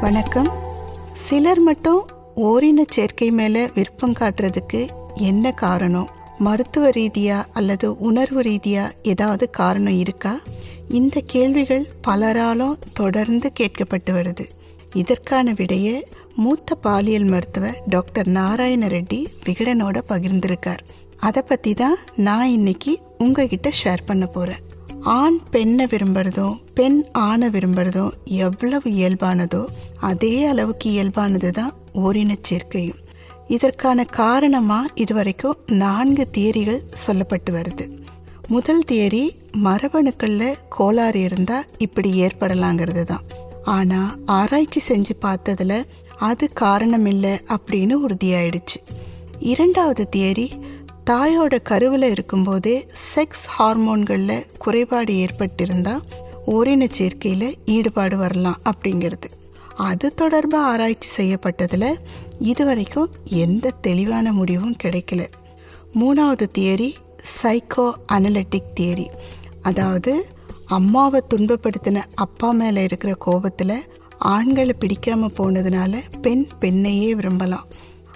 வணக்கம். 0.00 0.48
சிலர் 1.12 1.60
மட்டும் 1.60 2.00
ஓரின 2.34 2.80
சேர்க்கை 2.88 3.30
மேலே 3.30 3.70
விருப்பம் 3.74 4.12
காட்டுறதுக்கு 4.12 4.88
என்ன 5.14 5.52
காரணம்? 5.52 6.08
மருத்துவ 6.38 6.88
ரீதியா 6.88 7.44
அல்லது 7.52 7.98
உணர்வு 7.98 8.42
ரீதியா 8.42 8.84
ஏதாவது 9.02 9.50
காரணம் 9.50 9.98
இருக்கா? 9.98 10.40
இந்த 10.88 11.22
கேள்விகள் 11.26 11.86
பலராலும் 12.08 12.78
தொடர்ந்து 12.92 13.52
கேட்கப்பட்டு 13.60 14.12
வருது. 14.12 14.46
இதற்கான 14.94 15.52
விடையை 15.52 16.04
மூத்த 16.36 16.74
பாலியல் 16.74 17.24
மருத்துவர் 17.24 17.80
டாக்டர் 17.86 18.26
நாராயண 18.26 18.86
ரெட்டி 18.86 19.26
விகடனோட 19.44 19.98
பகிர்ந்திருக்கார். 20.08 20.84
அதை 21.16 21.42
பற்றி 21.46 21.74
தான் 21.74 21.98
நான் 22.16 22.48
இன்னைக்கு 22.48 23.00
உங்ககிட்ட 23.18 23.70
ஷேர் 23.84 24.06
பண்ண 24.06 24.26
போகிறேன் 24.26 24.64
ஆண் 25.02 25.40
பெண்ணை 25.50 25.86
விரும்புறதும் 25.86 26.54
பெண் 26.74 27.06
ஆணை 27.12 27.48
விரும்புறதும் 27.48 28.10
எவ்வளவு 28.24 28.90
இயல்பானதோ 28.90 29.64
அதே 29.96 30.44
அளவுக்கு 30.44 30.90
இயல்பானது 30.90 31.50
தான் 31.50 31.74
ஓரினச் 31.92 32.52
சேர்க்கையும். 32.52 33.02
இதற்கான 33.48 34.04
காரணமாக 34.04 34.88
இதுவரைக்கும் 34.94 35.56
நான்கு 35.66 36.28
தியரிகள் 36.38 36.86
சொல்லப்பட்டு 37.06 37.50
வருது. 37.50 38.04
முதல் 38.48 38.82
தியரி 38.88 39.28
மரபணுக்களில் 39.64 40.54
கோளாறு 40.68 41.20
இருந்தால் 41.20 41.64
இப்படி 41.78 42.22
ஏற்படலாங்கிறது 42.22 43.04
தான் 43.04 43.24
ஆனால் 43.64 44.10
ஆராய்ச்சி 44.26 44.80
செஞ்சு 44.88 45.10
பார்த்ததுல 45.22 45.84
அது 46.16 46.52
காரணம் 46.52 47.06
இல்லை 47.06 47.38
அப்படின்னு 47.48 47.94
உறுதியாயிடுச்சு. 48.06 48.78
இரண்டாவது 49.38 50.08
தியரி 50.16 50.50
தாயோட 51.06 51.58
கருவில் 51.62 52.10
இருக்கும்போதே 52.10 52.86
செக்ஸ் 53.14 53.46
ஹார்மோன்களில் 53.58 54.46
குறைபாடு 54.58 55.14
ஏற்பட்டிருந்தால் 55.14 56.00
ஓரின 56.46 56.88
சேர்க்கையில் 56.98 57.54
ஈடுபாடு 57.64 58.16
வரலாம் 58.16 58.60
அப்படிங்கிறது. 58.64 59.28
அது 59.76 60.14
தொடர்பாக 60.14 60.66
ஆராய்ச்சி 60.66 61.08
செய்யப்பட்டதில் 61.16 61.94
இதுவரைக்கும் 62.40 63.10
எந்த 63.24 63.70
தெளிவான 63.70 64.32
முடிவும் 64.32 64.76
கிடைக்கல. 64.84 65.26
மூணாவது 66.00 66.48
தியரி 66.58 66.94
சைக்கோ 67.42 67.92
அனலிட்டிக் 68.12 68.72
தியரி. 68.80 69.06
அதாவது 69.62 70.26
அம்மாவை 70.66 71.22
துன்பப்படுத்தின 71.34 72.02
அப்பா 72.14 72.50
மேலே 72.50 72.82
இருக்கிற 72.82 73.14
கோபத்தில் 73.18 73.84
ஆண்களை 74.18 74.74
பிடிக்காம 74.80 75.30
போனதுனால 75.38 75.96
பெண் 76.22 76.46
பெண்ணையே 76.60 77.10
விரும்பலாம். 77.10 77.66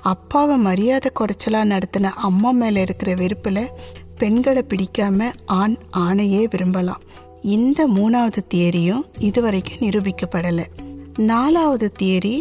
அப்பாவை 0.01 0.57
மரியாதை 0.57 1.11
குறைச்சலாக 1.21 1.65
நடத்தின 1.65 2.03
அம்மா 2.03 2.51
மேலே 2.51 2.81
இருக்கிற 2.81 3.15
வெறுப்பில் 3.15 3.69
பெண்களை 4.19 4.65
பிடிக்காம 4.69 5.33
ஆண் 5.47 5.77
ஆணையே 5.97 6.45
விரும்பலாம். 6.51 7.01
இந்த 7.43 7.89
மூணாவது 7.89 8.39
தியரியும் 8.55 9.03
இதுவரைக்கும் 9.19 9.89
நிரூபிக்கப்படலை. 9.89 10.65
நாலாவது 11.29 11.93
தியரி 11.99 12.37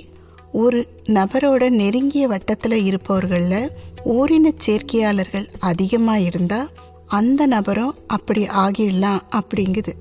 ஒரு 0.52 0.80
நபரோட 1.08 1.70
நெருங்கிய 1.70 2.28
வட்டத்தில் 2.28 2.86
இருப்பவர்களில் 2.86 3.72
ஓரின 4.04 4.52
சேர்க்கையாளர்கள் 4.58 5.48
அதிகமாக 5.60 6.20
இருந்தால் 6.20 6.70
அந்த 7.08 7.42
நபரும் 7.46 7.96
அப்படி 8.08 8.44
ஆகிடலாம் 8.64 9.22
அப்படிங்குது. 9.40 9.94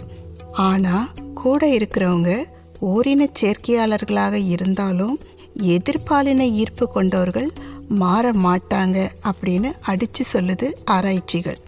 ஆனால் 0.53 1.09
கூட 1.35 1.61
இருக்கிறவங்க 1.79 2.33
ஓரின 2.81 3.29
சேர்க்கையாளர்களாக 3.41 4.35
இருந்தாலும் 4.49 5.17
எதிர்பாலின 5.77 6.47
ஈர்ப்பு 6.53 6.87
கொண்டவர்கள் 6.93 7.51
மாற 8.03 8.33
மாட்டாங்க 8.33 8.99
அப்படின்னு 9.31 9.71
அடித்து 9.81 10.25
சொல்லுது 10.33 10.67
ஆராய்ச்சிகள். 10.91 11.61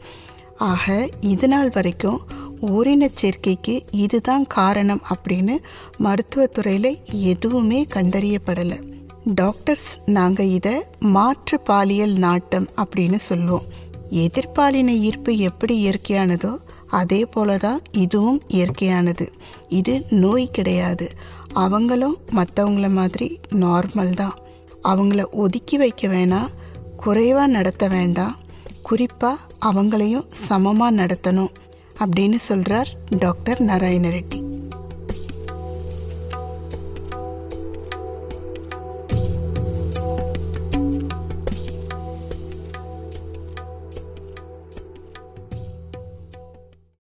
ஆக 0.57 1.09
இது 1.21 1.49
நாள் 1.49 1.69
வரைக்கும் 1.69 2.21
ஓரினச் 2.61 3.19
சேர்க்கைக்கு 3.21 3.81
இதுதான் 3.91 4.47
காரணம் 4.47 5.01
அப்படின்னு 5.11 5.57
மருத்துவத்துறையில் 5.99 6.99
எதுவுமே 7.11 7.85
கண்டறியப்படலை. 7.95 8.79
டாக்டர்ஸ் 9.25 9.99
நாங்கள் 10.05 10.49
இதை 10.49 10.83
மாற்று 11.01 11.61
பாலியல் 11.61 12.13
நாட்டம் 12.13 12.69
அப்படின்னு 12.77 13.17
சொல்லுவோம். 13.17 13.63
எதிர்பாலின 14.11 14.87
ஈர்ப்பு 14.87 15.37
எப்படி 15.37 15.75
இயற்கையானதோ 15.87 16.57
அதே 16.89 17.25
போல 17.25 17.57
தான் 17.57 17.81
இதுவும் 17.93 18.43
இயற்கையானது. 18.49 19.27
இது 19.69 20.05
நோய் 20.11 20.51
கிடையாது. 20.51 21.11
அவங்களும் 21.53 22.17
மற்றவங்கள 22.37 22.91
மாதிரி 22.91 23.39
நார்மல் 23.51 24.15
தான். 24.15 24.37
அவங்கள 24.85 25.25
ஒதுக்கி 25.31 25.77
வைக்க 25.77 26.09
வேணாம் 26.09 26.49
குறைவாக 26.97 27.47
நடத்த 27.47 27.89
வேண்டாம். 27.89 28.37
குறிப்பாக 28.83 29.41
அவங்களையும் 29.67 30.29
சமமாக 30.29 30.97
நடத்தணும். 31.03 31.53
அப்படின்னு 32.01 32.37
சொல்கிறார் 32.43 32.91
டாக்டர் 33.19 33.61
நாராயண 33.63 34.09
ரெட்டி 34.09 34.41